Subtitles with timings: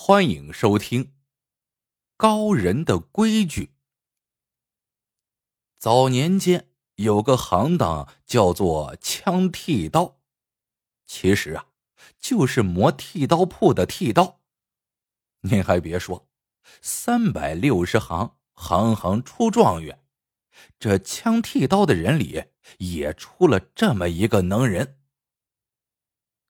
[0.00, 1.04] 欢迎收听
[2.16, 3.64] 《高人的规矩》。
[5.76, 10.20] 早年间有个行当叫做枪剃刀，
[11.04, 11.66] 其实啊，
[12.16, 14.40] 就是磨剃刀铺的剃刀。
[15.40, 16.28] 您还别说，
[16.80, 20.02] 三百六十行，行行出状元。
[20.78, 22.44] 这枪剃刀的人里，
[22.78, 25.00] 也出了这么一个能人，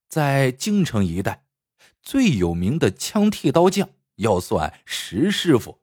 [0.07, 1.48] 在京城一带。
[2.09, 5.83] 最有名的枪剃刀匠要算石师傅，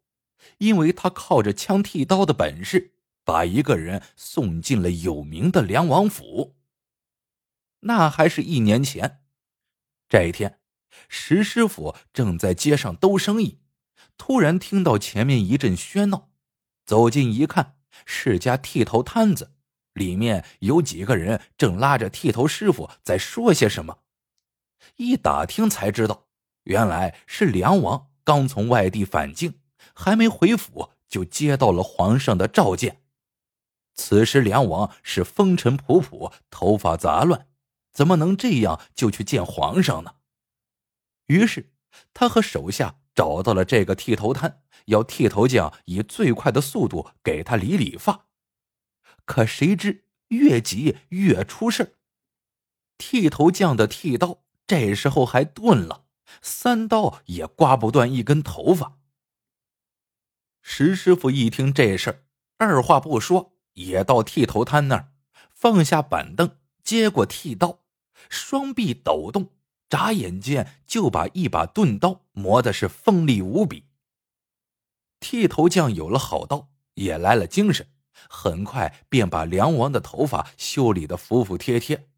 [0.58, 6.56] 因为他靠着枪剃刀的本事，把一个人送进了有名的梁王府。
[7.82, 9.20] 那还是一年前，
[10.10, 10.58] 这一天，
[11.08, 13.60] 石师傅正在街上兜生意，
[14.18, 16.32] 突然听到前面一阵喧闹，
[16.88, 19.52] 走近一看，是家剃头摊子，
[19.94, 24.00] 里面有几个人正拉着剃头师傅在说些什么。
[24.98, 26.28] 一打听才知道，
[26.64, 29.60] 原来是梁王刚从外地返京，
[29.94, 33.02] 还没回府就接到了皇上的召见。
[33.94, 37.48] 此时梁王是风尘仆仆，头发杂乱，
[37.94, 40.16] 怎么能这样就去见皇上呢？
[41.28, 41.74] 于是
[42.14, 48.28] 他和手下找到了这个剃头摊，要剃头匠以最快的速度给他理理发。
[49.26, 51.98] 可谁知越急越出事
[52.98, 54.44] 剃头匠的剃刀。
[54.68, 56.06] 这时候还钝了，
[56.42, 58.98] 三刀也刮不断一根头发。
[60.62, 62.24] 石师傅一听这事儿，
[62.58, 65.12] 二话不说，也到剃头摊那儿，
[65.54, 67.82] 放下板凳，接过剃刀，
[68.30, 69.52] 双臂抖动，
[69.88, 73.86] 眨眼间就把一把钝刀磨的是锋利无比。
[75.20, 77.88] 剃头匠有了好刀，也来了精神，
[78.28, 82.10] 很快便把梁王的头发修理的服服帖帖。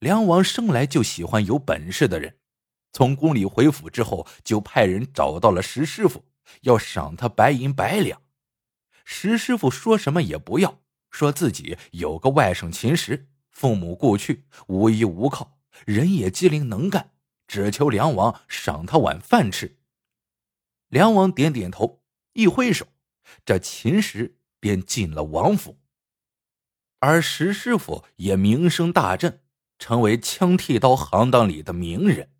[0.00, 2.38] 梁王生来就喜欢有本事的人，
[2.90, 6.24] 从宫里回府之后，就派人找到了石师傅，
[6.62, 8.22] 要赏他白银百两。
[9.04, 17.12] 石师傅说什么也不要，说自己有个外甥秦石，父母故去，无依无靠，人也机灵能干，
[17.46, 19.76] 只求梁王赏他碗饭吃。
[20.88, 22.02] 梁王点点头，
[22.32, 22.86] 一挥手，
[23.44, 25.78] 这秦石便进了王府，
[27.00, 29.42] 而石师傅也名声大振。
[29.80, 32.30] 成为枪剃刀行当里的名人。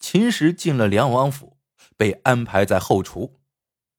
[0.00, 1.58] 秦时进了梁王府，
[1.96, 3.40] 被安排在后厨。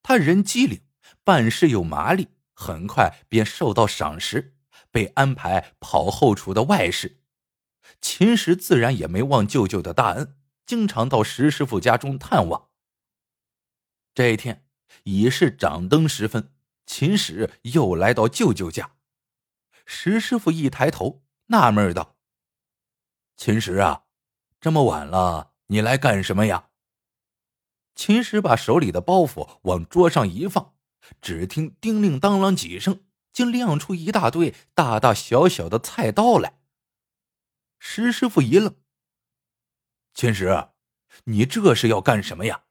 [0.02, 0.82] 他人机灵，
[1.24, 4.58] 办事又麻利，很快便受到赏识，
[4.92, 7.22] 被安排跑后厨的外事。
[8.02, 10.36] 秦时自然也没忘舅舅的大恩，
[10.66, 12.70] 经常到石师傅家中探望。
[14.16, 14.66] 这一天
[15.04, 16.52] 已是掌灯时分，
[16.88, 18.96] 秦时又来到舅舅家。
[19.86, 21.25] 石师傅一抬头。
[21.48, 22.16] 纳闷道
[23.38, 24.06] ：“秦石啊，
[24.60, 26.70] 这么晚了，你来干什么呀？”
[27.94, 30.74] 秦石把手里的包袱往桌上一放，
[31.22, 36.60] 只听叮铃当啷几声，竟亮出一大堆大大小小的菜刀来。
[37.78, 38.76] 石师傅一愣
[40.16, 40.70] ：“秦石，
[41.26, 42.64] 你这是要干什么呀？”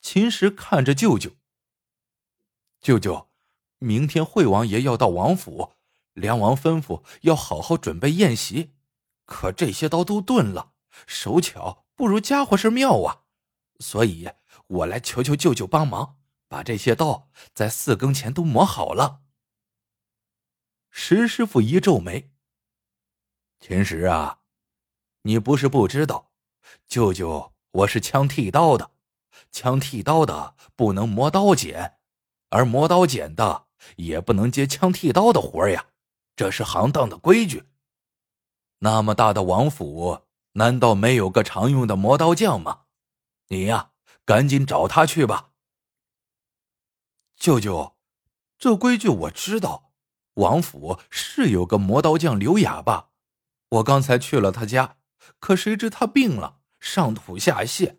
[0.00, 1.32] 秦石看着舅舅
[2.80, 3.30] ：“舅舅，
[3.78, 5.74] 明天惠王爷要到王府。”
[6.14, 8.74] 梁王吩咐要好好准备宴席，
[9.24, 10.72] 可这些刀都钝了，
[11.06, 13.22] 手巧不如家伙事妙啊！
[13.78, 14.28] 所以
[14.66, 16.18] 我来求求舅舅帮忙，
[16.48, 19.22] 把这些刀在四更前都磨好了。
[20.90, 22.30] 石师傅一皱眉
[23.58, 24.40] ：“秦石啊，
[25.22, 26.32] 你不是不知道，
[26.86, 28.90] 舅舅我是枪剃刀的，
[29.50, 31.98] 枪剃刀的不能磨刀剪，
[32.50, 35.86] 而磨刀剪的也不能接枪剃刀的活呀。”
[36.34, 37.64] 这是行当的规矩。
[38.78, 40.22] 那么大的王府，
[40.52, 42.82] 难道没有个常用的磨刀匠吗？
[43.48, 43.90] 你呀，
[44.24, 45.50] 赶紧找他去吧。
[47.36, 47.96] 舅舅，
[48.58, 49.92] 这规矩我知道，
[50.34, 53.10] 王府是有个磨刀匠刘哑巴，
[53.68, 54.96] 我刚才去了他家，
[55.38, 57.98] 可谁知他病了，上吐下泻，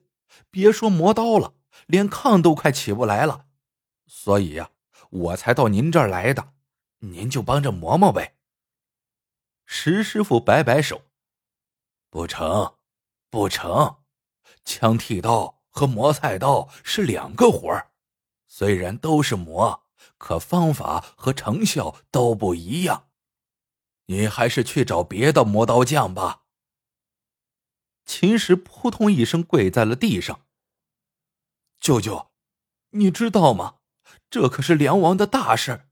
[0.49, 1.53] 别说磨刀了，
[1.87, 3.45] 连炕都快起不来了，
[4.07, 4.71] 所以呀，
[5.09, 6.52] 我才到您这儿来的。
[7.03, 8.37] 您就帮着磨磨呗。
[9.65, 11.03] 石师傅摆摆手
[12.09, 12.75] ：“不成，
[13.29, 14.03] 不成，
[14.63, 17.91] 枪剃刀和磨菜刀是两个活儿，
[18.47, 19.85] 虽然都是磨，
[20.17, 23.09] 可方法和成效都不一样。
[24.05, 26.43] 你还是去找别的磨刀匠吧。”
[28.05, 30.45] 秦石扑通一声跪在了地上
[31.81, 32.31] ：“舅舅，
[32.91, 33.79] 你知道吗？
[34.29, 35.89] 这可是梁王的大事。”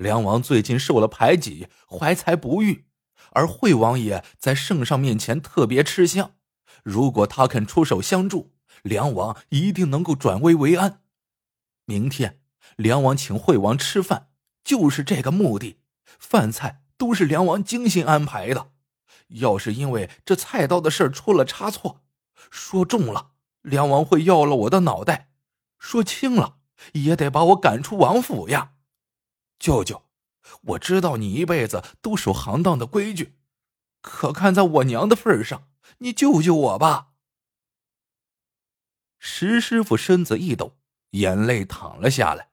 [0.00, 2.86] 梁王最近受了排挤，怀才不遇，
[3.32, 6.32] 而惠王爷在圣上面前特别吃香，
[6.82, 11.02] 如果他肯出手相助，梁王一定能够转危为安。
[11.84, 12.40] 明天
[12.76, 14.28] 梁王请惠王吃饭，
[14.64, 15.80] 就是这个目的。
[16.18, 18.70] 饭菜都是梁王精心安排的。
[19.28, 22.00] 要是因为这菜刀的事出了差错，
[22.50, 25.26] 说重了，梁王会要了我的脑袋；
[25.78, 26.56] 说轻了，
[26.94, 28.72] 也得把我赶出王府呀。
[29.60, 30.06] 舅舅，
[30.62, 33.36] 我知道你一辈子都守行当的规矩，
[34.00, 35.68] 可看在我娘的份上，
[35.98, 37.08] 你救救我吧。
[39.18, 40.78] 石师傅身子一抖，
[41.10, 42.48] 眼泪淌了下来。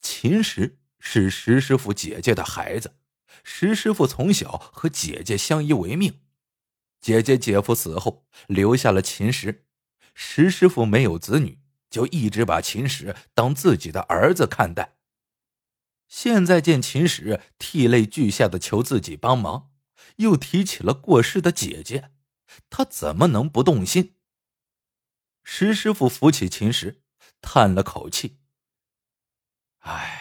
[0.00, 2.94] 秦石是石师傅姐姐的孩子，
[3.42, 6.20] 石师傅从小和姐姐相依为命。
[7.00, 9.66] 姐姐姐夫死后，留下了秦石。
[10.14, 11.58] 石师傅没有子女，
[11.90, 14.98] 就一直把秦石当自己的儿子看待。
[16.10, 19.70] 现在见秦时涕泪俱下的求自己帮忙，
[20.16, 22.10] 又提起了过世的姐姐，
[22.68, 24.16] 他怎么能不动心？
[25.44, 27.04] 石师傅扶起秦石，
[27.40, 28.40] 叹了口气
[29.80, 30.20] ：“唉，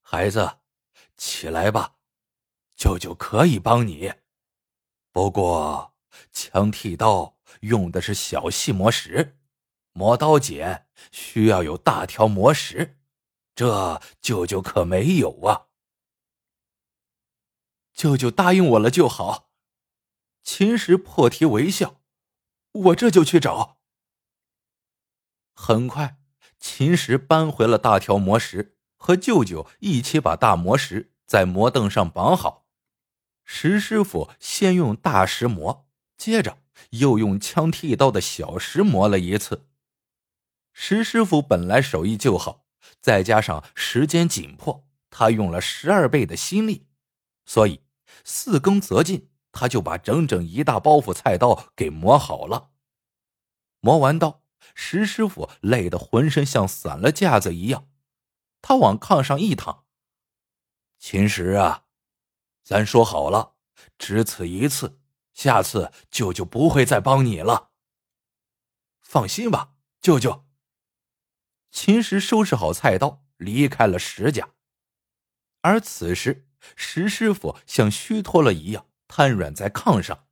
[0.00, 0.58] 孩子，
[1.16, 1.96] 起来吧，
[2.76, 4.14] 舅舅可以帮你。
[5.10, 5.96] 不过，
[6.30, 9.36] 枪剃刀用的是小细磨石，
[9.92, 13.00] 磨刀剪需要有大条磨石。”
[13.54, 15.66] 这舅舅可没有啊！
[17.92, 19.50] 舅舅答应我了就好。
[20.42, 22.00] 秦石破涕为笑，
[22.72, 23.78] 我这就去找。
[25.54, 26.18] 很快，
[26.58, 32.66] 秦石搬回了大条磨石，和舅舅一起把大磨石在磨凳上绑好。
[33.44, 36.58] 石师傅先用大石磨，接着
[36.90, 39.68] 又用枪剃刀的小石磨了一次。
[40.72, 42.63] 石师傅本来手艺就好。
[43.00, 46.86] 再加上时间紧迫，他用了十二倍的心力，
[47.44, 47.82] 所以
[48.24, 52.70] 四更则进，他就把整整一大包袱菜刀给磨好了。
[53.80, 54.42] 磨完刀，
[54.74, 57.88] 石师傅累得浑身像散了架子一样，
[58.62, 59.84] 他往炕上一躺
[60.98, 61.84] ：“秦石啊，
[62.62, 63.56] 咱说好了，
[63.98, 65.00] 只此一次，
[65.34, 67.72] 下次舅舅不会再帮你了。
[69.02, 70.43] 放心吧，舅舅。”
[71.74, 74.50] 秦石收拾好菜刀，离开了石家。
[75.60, 80.26] 而此时，石师傅像虚脱了一样，瘫软在炕上。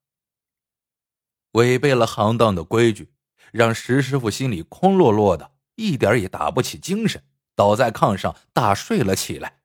[1.51, 3.13] 违背了行当的规矩，
[3.51, 7.25] 让石师傅心里空落落的，一点也打不起精神，
[7.57, 9.63] 倒在炕上大睡了起来。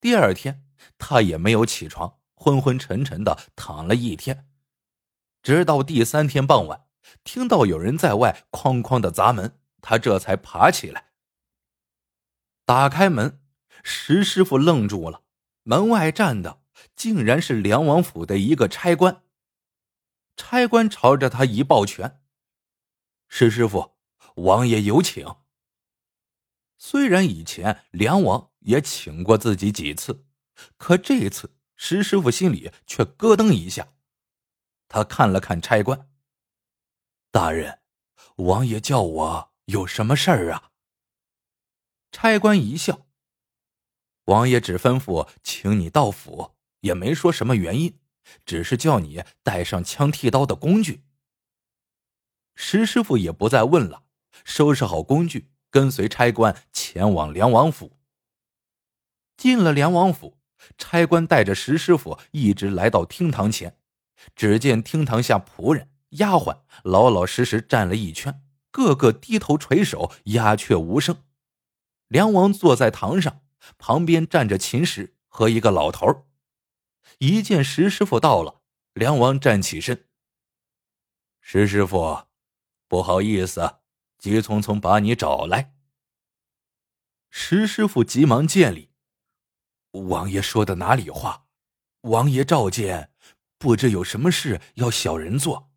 [0.00, 0.64] 第二天，
[0.96, 4.46] 他也没有起床，昏昏沉沉的躺了一天，
[5.42, 6.86] 直到第三天傍晚，
[7.24, 9.59] 听到有人在外哐哐的砸门。
[9.80, 11.12] 他这才爬起来，
[12.64, 13.42] 打开门，
[13.82, 15.24] 石师傅愣住了。
[15.62, 16.62] 门外站的
[16.96, 19.24] 竟然是梁王府的一个差官。
[20.36, 22.22] 差官朝着他一抱拳
[23.28, 23.98] ：“石师傅，
[24.36, 25.36] 王爷有请。”
[26.78, 30.26] 虽然以前梁王也请过自己几次，
[30.78, 33.92] 可这次石师傅心里却咯噔一下。
[34.88, 36.10] 他看了看差官
[37.30, 37.80] ：“大人，
[38.36, 40.70] 王爷叫我。”有什么事儿啊？
[42.10, 43.06] 差官一笑。
[44.24, 47.96] 王爷只吩咐请你到府，也没说什么原因，
[48.44, 51.04] 只是叫你带上枪剃刀的工具。
[52.56, 54.02] 石师傅也不再问了，
[54.44, 57.96] 收拾好工具，跟随差官前往梁王府。
[59.36, 60.36] 进了梁王府，
[60.78, 63.78] 差官带着石师傅一直来到厅堂前，
[64.34, 68.42] 只见厅堂下仆人、丫鬟老老实实站了一圈。
[68.70, 71.24] 个个低头垂首，鸦雀无声。
[72.08, 73.42] 梁王坐在堂上，
[73.78, 76.26] 旁边站着秦石和一个老头。
[77.18, 78.62] 一见石师傅到了，
[78.94, 80.08] 梁王站起身
[81.40, 82.26] ：“石师傅，
[82.88, 83.78] 不好意思，
[84.18, 85.74] 急匆匆把你找来。”
[87.30, 88.90] 石师傅急忙见礼
[90.08, 91.46] ：“王爷说的哪里话？
[92.02, 93.12] 王爷召见，
[93.58, 95.69] 不知有什么事要小人做。”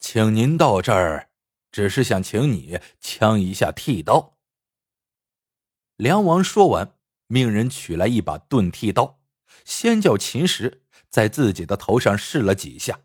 [0.00, 1.30] 请您到这儿，
[1.70, 4.38] 只是想请你枪一下剃刀。
[5.96, 6.94] 梁王说完，
[7.26, 9.18] 命人取来一把钝剃刀，
[9.64, 13.00] 先叫秦石在自己的头上试了几下，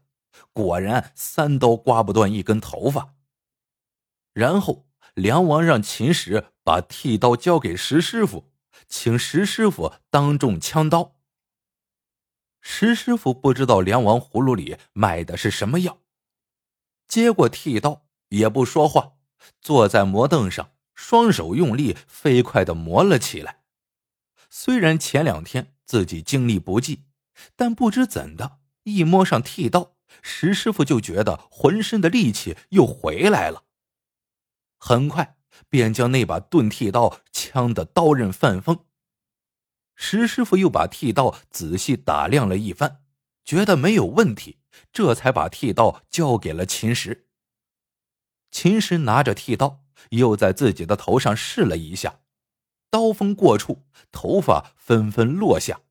[0.54, 3.16] 果然三刀刮不断一根头发。
[4.34, 8.52] 然后梁王让秦石把剃刀交给石师傅，
[8.88, 11.16] 请石师傅当众枪刀。
[12.62, 16.03] 石师傅不知道梁王葫芦里卖的是什么药。
[17.08, 19.14] 接过剃刀，也不说话，
[19.62, 23.62] 坐在磨凳上，双手用力，飞快的磨了起来。
[24.50, 27.06] 虽然前两天自己精力不济，
[27.56, 33.64] 但不知怎的，一摸上剃刀，石师傅就觉得浑身的力气又回来了，
[34.78, 35.38] 很快
[35.70, 38.86] 便将那把钝剃刀枪的刀刃泛锋。
[39.96, 43.04] 石师傅又把剃刀仔细打量了一番，
[43.44, 44.58] 觉得没有问题，
[44.92, 47.28] 这才把剃刀交给了秦石。
[48.52, 52.22] 秦石拿着剃刀，又在自己的头上试了一下，
[52.90, 55.82] 刀锋过处，头发纷纷落下。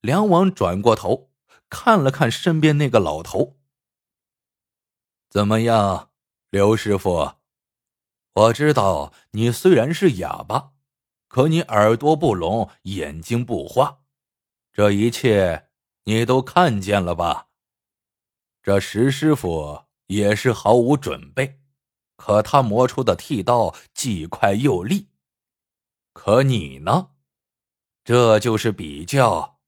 [0.00, 1.30] 梁王转过头，
[1.68, 3.58] 看了看身边那个老头。
[5.30, 6.10] 怎么样，
[6.50, 7.36] 刘师傅？
[8.34, 10.72] 我知道你虽然是哑巴，
[11.28, 14.00] 可你耳朵不聋，眼睛不花，
[14.72, 15.68] 这一切
[16.04, 17.48] 你都看见了吧？
[18.62, 21.60] 这石师傅也是毫无准备，
[22.16, 25.08] 可他磨出的剃刀既快又利。
[26.12, 27.10] 可你呢？
[28.04, 29.60] 这就是比较。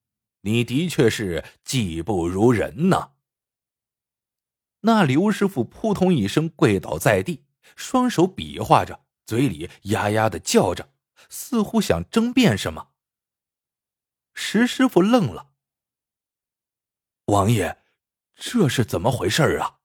[0.43, 3.12] 你的确是技不如人呐！
[4.81, 7.45] 那刘师傅扑通一声跪倒在地，
[7.76, 10.93] 双手比划着，嘴里呀呀的叫着，
[11.31, 12.91] 似乎想争辩什么。
[14.35, 15.53] 石师傅愣了
[17.26, 17.83] ：“王爷，
[18.35, 19.81] 这是怎么回事啊？”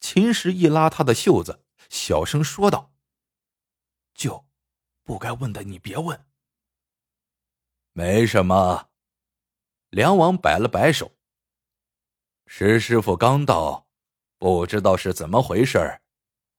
[0.00, 2.92] 秦时一拉他的袖子，小声说道
[4.14, 4.46] ：“舅，
[5.02, 6.26] 不该问的你别问。”
[7.92, 8.90] 没什么。
[9.88, 11.16] 梁王摆了摆手。
[12.46, 13.88] 石师傅刚到，
[14.36, 16.02] 不知道是怎么回事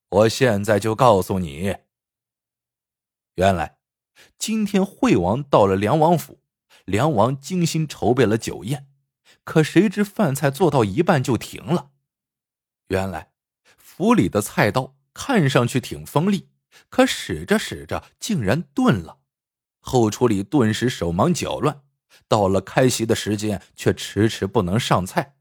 [0.09, 1.77] 我现在就告诉你。
[3.35, 3.77] 原来，
[4.39, 6.41] 今天惠王到了梁王府，
[6.85, 8.89] 梁王精心筹备了酒宴，
[9.47, 11.91] 可谁知饭菜做到一半就停了。
[12.89, 13.31] 原来，
[13.77, 16.49] 府里的菜刀看上去挺锋利，
[16.89, 19.19] 可使着使着竟然钝了，
[19.79, 21.83] 后厨里顿时手忙脚乱。
[22.27, 25.37] 到了开席的时间，却迟迟不能上菜。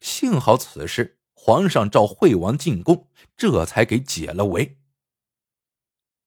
[0.00, 4.78] 幸好此时皇上召惠王进宫，这才给解了围。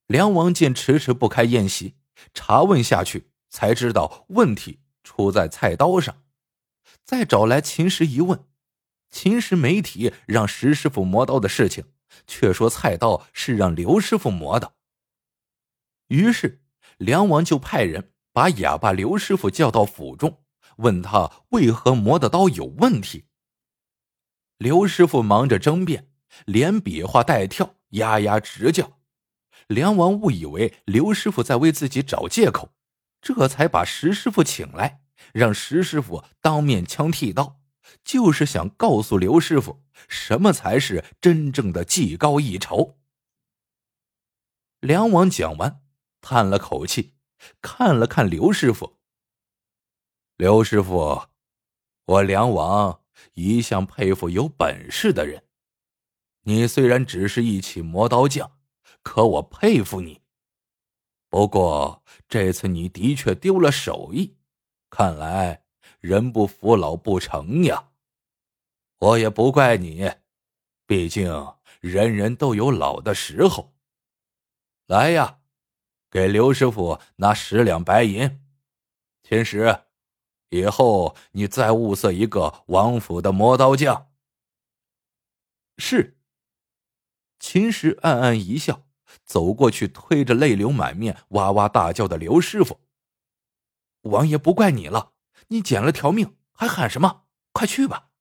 [0.06, 1.96] 梁王见迟迟不开宴席，
[2.36, 6.16] 查问下去，才知道问题出在菜刀上。
[7.08, 8.46] 再找来秦石一问，
[9.10, 11.86] 秦石没提让石师傅磨刀的事情，
[12.28, 14.74] 却说菜刀是让刘师傅磨的。
[16.10, 16.62] 于是
[16.98, 18.12] 梁王就派人。
[18.34, 20.44] 把哑巴刘师傅叫到府中，
[20.76, 23.26] 问他为何磨的刀有问题。
[24.60, 26.12] 刘师傅忙着争辩，
[26.46, 29.00] 连比划带跳，呀呀直叫。
[29.66, 32.76] 梁王误以为刘师傅在为自己找借口，
[33.20, 35.02] 这才把石师傅请来，
[35.34, 37.60] 让石师傅当面枪剃刀，
[38.04, 42.98] 就是想告诉刘师傅什么才是真正的技高一筹。
[44.80, 45.82] 梁王讲完，
[46.22, 47.16] 叹了口气。
[47.62, 48.98] 看了看刘师傅，
[50.38, 51.28] 刘师傅，
[52.06, 53.02] 我梁王
[53.36, 55.44] 一向佩服有本事的人。
[56.42, 58.58] 你虽然只是一起磨刀匠，
[59.04, 60.22] 可我佩服你。
[61.30, 64.37] 不过这次你的确丢了手艺，
[64.90, 65.64] 看来
[66.00, 67.90] 人不服老不成呀。
[69.00, 70.12] 我也不怪你，
[70.86, 71.32] 毕竟
[71.82, 73.74] 人人都有老的时候。
[74.88, 75.40] 来呀！
[76.10, 78.42] 给刘师傅拿十两白银，
[79.22, 79.82] 秦石，
[80.50, 84.10] 以后你再物色一个王府的磨刀匠。
[85.78, 86.18] 是。
[87.40, 88.88] 秦石暗暗一笑，
[89.26, 92.80] 走过去推着泪流满面、哇哇大叫的刘师傅
[94.02, 95.14] ：“王爷不怪你了，
[95.48, 97.28] 你捡了条命，还喊什么？
[97.52, 98.12] 快去吧！”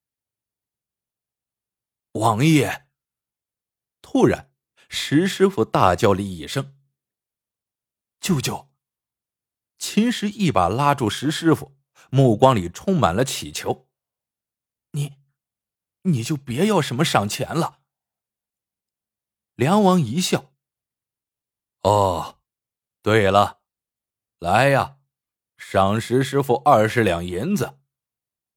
[2.12, 2.88] 王爷。
[4.00, 4.52] 突然，
[4.88, 6.78] 石师傅大叫了一声。
[8.20, 8.70] 舅舅，
[9.78, 11.76] 秦石一把拉住石师傅，
[12.10, 13.88] 目光里充满了乞求
[14.92, 15.18] ：“你，
[16.02, 17.82] 你就别要什么赏钱了。”
[19.54, 20.54] 梁王一笑
[21.82, 22.40] ：“哦，
[23.02, 23.60] 对了，
[24.38, 24.95] 来呀，
[25.56, 27.78] 赏石师傅二十两银子。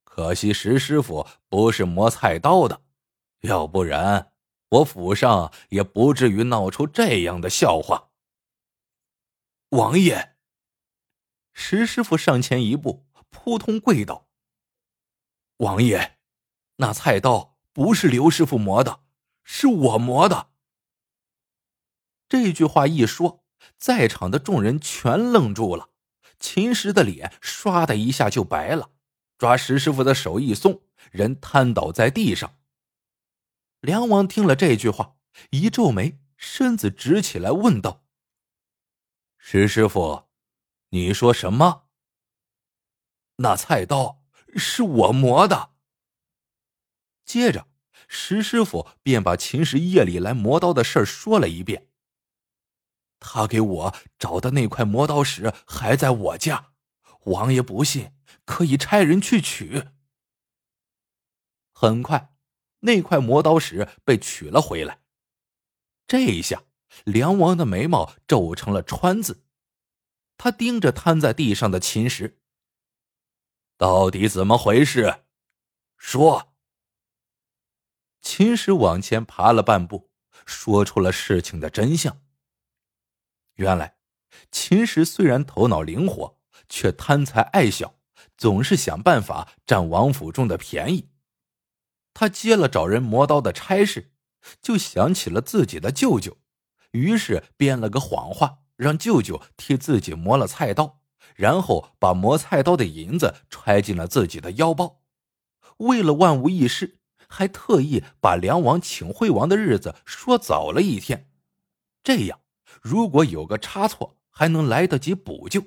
[0.04, 2.82] 可惜石师傅不是磨菜刀的，
[3.42, 4.34] 要不然
[4.70, 8.10] 我府上也不至于闹出这样的笑话。”
[9.70, 10.36] 王爷，
[11.54, 14.28] 石师傅上前一步，扑通跪倒。
[15.58, 16.18] 王爷，
[16.78, 19.02] 那菜刀不是刘师傅磨的，
[19.44, 20.50] 是我磨的。
[22.28, 23.44] 这句话一说，
[23.78, 25.89] 在场的众人全愣住了。
[26.40, 28.92] 秦石的脸唰的一下就白了，
[29.38, 30.82] 抓石师傅的手一松，
[31.12, 32.58] 人瘫倒在地上。
[33.82, 35.18] 梁王听了这句话，
[35.52, 38.06] 一皱眉，身子直起来，问道。
[39.38, 40.30] 石师傅，
[40.90, 41.88] 你说什么？
[43.38, 44.24] 那菜刀
[44.56, 45.72] 是我磨的，
[47.26, 47.68] 接着，
[48.08, 51.89] 石师傅便把秦石夜里来磨刀的事儿说了一遍。
[53.20, 56.72] 他给我找的那块磨刀石还在我家，
[57.26, 58.14] 王爷不信，
[58.46, 59.90] 可以差人去取。
[61.72, 62.34] 很快，
[62.80, 65.02] 那块磨刀石被取了回来。
[66.08, 66.64] 这一下，
[67.04, 69.46] 梁王的眉毛皱成了川字。
[70.38, 72.42] 他盯着瘫在地上的秦石，
[73.78, 75.26] 到底怎么回事？
[75.98, 76.54] 说。
[78.22, 80.12] 秦石往前爬了半步，
[80.46, 82.22] 说出了事情的真相。
[83.60, 83.96] 原来，
[84.52, 86.38] 秦时虽然头脑灵活，
[86.70, 87.96] 却贪财爱小，
[88.38, 91.10] 总是想办法占王府中的便宜。
[92.14, 94.14] 他接了找人磨刀的差事，
[94.62, 96.38] 就想起了自己的舅舅，
[96.92, 101.02] 于是编了个谎话，让舅舅替自己磨了菜刀，
[101.36, 105.02] 然后把磨菜刀的银子揣进了自己的腰包。
[105.80, 111.30] 为了万无一失，还特意把梁王请惠王的日子说早了一天，
[112.02, 112.40] 这样。
[112.82, 115.64] 如果有个差错，还能来得及补救。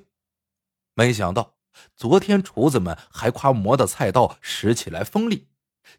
[0.93, 1.55] 没想到
[1.95, 5.47] 昨天厨子们还夸磨的菜刀使起来锋利，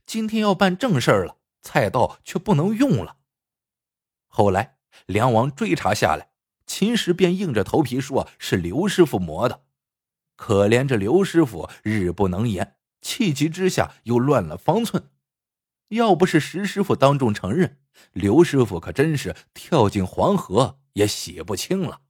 [0.07, 3.17] 今天要办正事了，菜刀却不能用了。
[4.27, 6.31] 后来梁王追查下来，
[6.67, 9.65] 秦石便硬着头皮说是刘师傅磨的。
[10.37, 15.11] 可怜这刘师傅日不能言，气急之下又乱了方寸。
[15.89, 17.79] 要不是石师傅当众承认，
[18.13, 20.81] 刘师傅可真是跳进黄河。
[20.95, 22.01] 也洗不清了。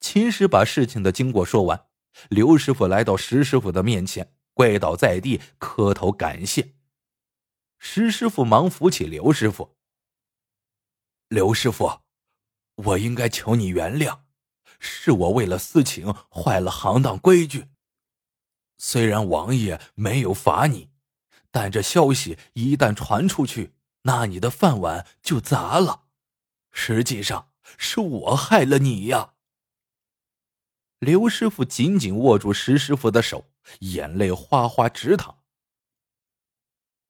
[0.00, 1.88] 秦石把事情的经过说完，
[2.30, 6.74] 刘师傅来到石师傅的面前，跪倒在地，磕头感谢。
[7.78, 9.76] 石师傅忙扶起刘师傅
[11.28, 12.02] ：“刘师傅，
[12.76, 14.20] 我应该求你原谅，
[14.78, 17.68] 是我为了私情坏了行当规矩。
[18.78, 20.90] 虽然王爷没有罚你，
[21.50, 26.04] 但这消息一旦传出去，那你的饭碗就砸了。”
[26.78, 29.32] 实际上是我害了你呀！
[30.98, 35.42] 刘师傅紧紧握住石师傅的手，眼泪哗哗直淌。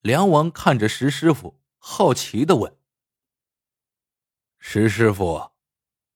[0.02, 2.78] 梁王看着石师傅，好奇的问
[4.60, 5.50] ：“石师傅，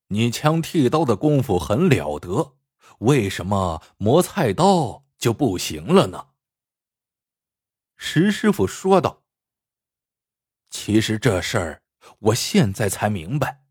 [0.06, 2.56] 你枪剃刀的功夫很了得，
[3.00, 6.28] 为什么磨菜刀就不行了呢？”
[7.98, 9.24] 石师傅说道
[10.70, 11.82] ：“其实这事儿……”
[12.18, 13.62] 我现在才明白，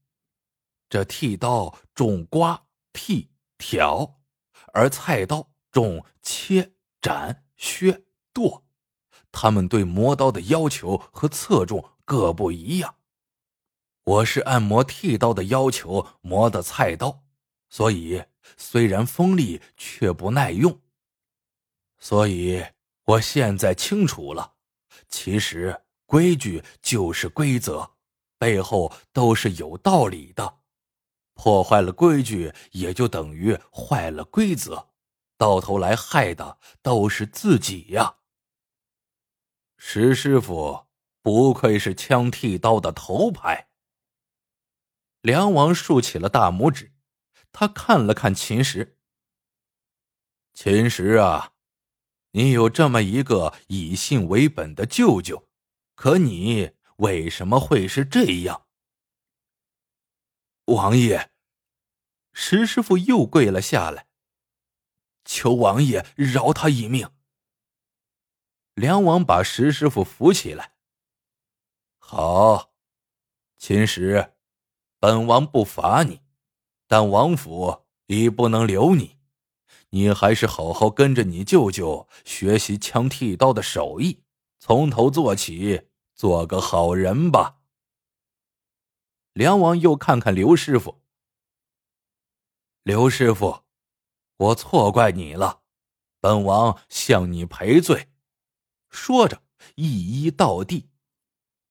[0.89, 4.19] 这剃刀重刮、剃、挑，
[4.73, 8.65] 而菜刀重切、斩、削、剁，
[9.31, 12.95] 他们对磨刀的要求和侧重各不一样。
[14.03, 17.23] 我是按磨剃刀的要求磨的菜刀，
[17.69, 18.23] 所以
[18.57, 20.81] 虽然锋利，却不耐用。
[21.99, 22.65] 所以
[23.03, 24.55] 我现在清楚了，
[25.09, 27.91] 其实规矩就是规则。
[28.39, 30.61] 背后都是有道理的，
[31.33, 34.89] 破坏了规矩，也就等于坏了规则，
[35.37, 38.15] 到头来害的都是自己呀。
[39.77, 40.87] 石师傅
[41.21, 43.67] 不愧是枪剃刀的头牌。
[45.21, 46.93] 梁王竖起了大拇指，
[47.51, 48.97] 他看了看秦石，
[50.53, 51.51] 秦石啊，
[52.31, 55.49] 你有这么一个以信为本的舅舅，
[55.93, 56.71] 可你。
[56.99, 58.67] 为什么会是这样？
[60.65, 61.31] 王爷，
[62.33, 64.07] 石师傅又跪了下来，
[65.23, 67.09] 求王爷饶他一命。
[68.73, 70.73] 梁王把石师傅扶起来。
[71.97, 72.73] 好，
[73.57, 74.33] 秦石，
[74.99, 76.21] 本王不罚你，
[76.85, 79.17] 但王府已不能留你，
[79.91, 84.21] 你还是好好跟着你舅舅学习枪剃刀的手艺，
[84.59, 85.88] 从头做起。
[86.19, 87.61] 做个好人吧。
[89.31, 91.01] 梁王又看看刘师傅。
[92.83, 93.63] 刘师傅，
[94.35, 95.61] 我错怪你了，
[96.19, 98.09] 本王向你赔罪。
[98.89, 99.41] 说着，
[99.75, 100.89] 一一倒地。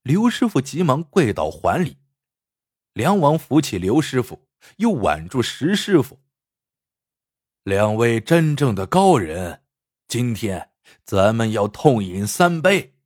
[0.01, 1.99] 刘师傅急忙跪倒还礼。
[2.95, 6.23] 梁王扶起刘师傅，又挽住石师傅。
[7.65, 9.63] 两位真正的高人，
[10.07, 10.73] 今天
[11.05, 12.98] 咱们要痛饮三杯。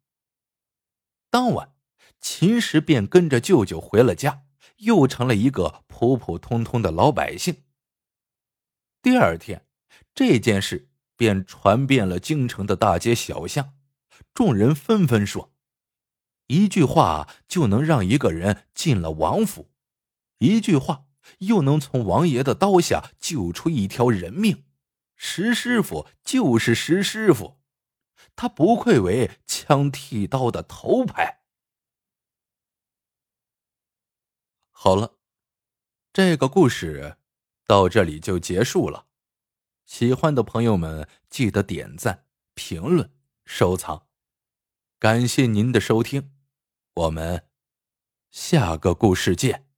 [1.32, 1.72] 当晚，
[2.20, 4.42] 秦石便跟着舅舅回了家，
[4.76, 7.62] 又成了一个普普通通的老百姓。
[9.00, 9.64] 第二天，
[10.14, 13.72] 这件事便传遍了京城的大街小巷，
[14.34, 15.54] 众人纷纷说
[16.48, 19.70] ：“一句话就能让一个人进了王府，
[20.36, 21.06] 一句话
[21.38, 24.64] 又能从王爷的刀下救出一条人命。
[25.16, 27.56] 石师傅就是石师傅。”
[28.34, 31.42] 他不愧为枪剃刀的头牌。
[34.70, 35.18] 好了，
[36.12, 37.18] 这个故事
[37.66, 39.06] 到这里就结束了。
[39.84, 43.12] 喜欢的朋友们记得点赞、评论、
[43.44, 44.08] 收藏，
[44.98, 46.32] 感谢您的收听，
[46.94, 47.48] 我们
[48.30, 49.71] 下个故事见。